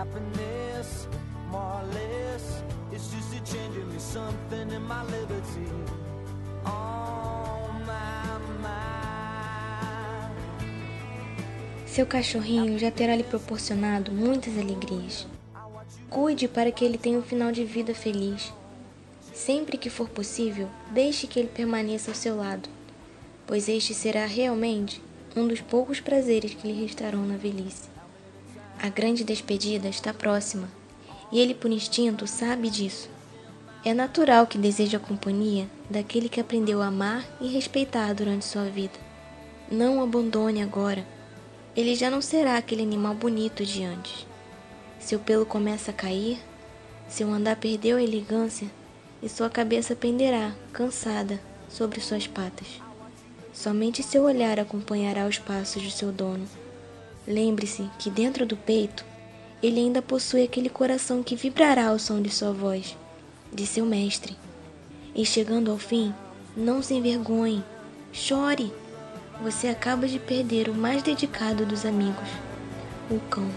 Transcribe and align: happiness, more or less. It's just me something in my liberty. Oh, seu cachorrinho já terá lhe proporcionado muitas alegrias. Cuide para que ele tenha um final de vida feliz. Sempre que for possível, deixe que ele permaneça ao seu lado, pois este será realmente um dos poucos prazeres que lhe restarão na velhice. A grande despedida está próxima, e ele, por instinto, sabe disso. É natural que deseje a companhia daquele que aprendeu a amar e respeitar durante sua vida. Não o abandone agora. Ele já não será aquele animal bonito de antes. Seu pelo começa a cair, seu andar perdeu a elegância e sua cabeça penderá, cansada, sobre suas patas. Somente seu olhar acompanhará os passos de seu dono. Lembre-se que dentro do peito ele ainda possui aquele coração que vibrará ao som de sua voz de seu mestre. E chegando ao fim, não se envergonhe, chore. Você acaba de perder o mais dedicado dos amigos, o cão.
happiness, 0.00 1.06
more 1.50 1.80
or 1.80 1.84
less. 1.92 2.62
It's 2.92 3.10
just 3.12 3.32
me 3.92 3.98
something 3.98 4.70
in 4.70 4.82
my 4.82 5.02
liberty. 5.04 5.68
Oh, 6.64 7.00
seu 11.86 12.06
cachorrinho 12.06 12.78
já 12.78 12.90
terá 12.90 13.16
lhe 13.16 13.24
proporcionado 13.24 14.12
muitas 14.12 14.56
alegrias. 14.56 15.26
Cuide 16.08 16.46
para 16.48 16.70
que 16.70 16.84
ele 16.84 16.96
tenha 16.96 17.18
um 17.18 17.22
final 17.22 17.50
de 17.52 17.64
vida 17.64 17.94
feliz. 17.94 18.52
Sempre 19.34 19.76
que 19.76 19.90
for 19.90 20.08
possível, 20.08 20.68
deixe 20.92 21.26
que 21.26 21.38
ele 21.38 21.48
permaneça 21.48 22.10
ao 22.10 22.14
seu 22.14 22.36
lado, 22.36 22.68
pois 23.46 23.68
este 23.68 23.92
será 23.92 24.24
realmente 24.24 25.02
um 25.36 25.46
dos 25.48 25.60
poucos 25.60 26.00
prazeres 26.00 26.54
que 26.54 26.68
lhe 26.68 26.80
restarão 26.80 27.26
na 27.26 27.36
velhice. 27.36 27.99
A 28.82 28.88
grande 28.88 29.22
despedida 29.22 29.88
está 29.88 30.14
próxima, 30.14 30.66
e 31.30 31.38
ele, 31.38 31.54
por 31.54 31.70
instinto, 31.70 32.26
sabe 32.26 32.70
disso. 32.70 33.10
É 33.84 33.92
natural 33.92 34.46
que 34.46 34.56
deseje 34.56 34.96
a 34.96 35.00
companhia 35.00 35.68
daquele 35.90 36.30
que 36.30 36.40
aprendeu 36.40 36.80
a 36.80 36.86
amar 36.86 37.22
e 37.42 37.48
respeitar 37.48 38.14
durante 38.14 38.46
sua 38.46 38.64
vida. 38.64 38.98
Não 39.70 39.98
o 39.98 40.02
abandone 40.02 40.62
agora. 40.62 41.06
Ele 41.76 41.94
já 41.94 42.08
não 42.08 42.22
será 42.22 42.56
aquele 42.56 42.82
animal 42.82 43.14
bonito 43.14 43.66
de 43.66 43.84
antes. 43.84 44.26
Seu 44.98 45.18
pelo 45.18 45.44
começa 45.44 45.90
a 45.90 45.94
cair, 45.94 46.40
seu 47.06 47.30
andar 47.30 47.56
perdeu 47.56 47.98
a 47.98 48.02
elegância 48.02 48.70
e 49.22 49.28
sua 49.28 49.50
cabeça 49.50 49.94
penderá, 49.94 50.54
cansada, 50.72 51.38
sobre 51.68 52.00
suas 52.00 52.26
patas. 52.26 52.80
Somente 53.52 54.02
seu 54.02 54.22
olhar 54.22 54.58
acompanhará 54.58 55.26
os 55.26 55.38
passos 55.38 55.82
de 55.82 55.90
seu 55.90 56.10
dono. 56.10 56.48
Lembre-se 57.26 57.88
que 57.98 58.10
dentro 58.10 58.46
do 58.46 58.56
peito 58.56 59.04
ele 59.62 59.80
ainda 59.80 60.00
possui 60.00 60.42
aquele 60.42 60.68
coração 60.68 61.22
que 61.22 61.36
vibrará 61.36 61.88
ao 61.88 61.98
som 61.98 62.20
de 62.20 62.30
sua 62.30 62.52
voz 62.52 62.96
de 63.52 63.66
seu 63.66 63.84
mestre. 63.84 64.36
E 65.14 65.24
chegando 65.26 65.70
ao 65.70 65.78
fim, 65.78 66.14
não 66.56 66.82
se 66.82 66.94
envergonhe, 66.94 67.64
chore. 68.12 68.72
Você 69.42 69.68
acaba 69.68 70.06
de 70.06 70.18
perder 70.18 70.68
o 70.68 70.74
mais 70.74 71.02
dedicado 71.02 71.64
dos 71.64 71.84
amigos, 71.84 72.28
o 73.10 73.18
cão. 73.28 73.48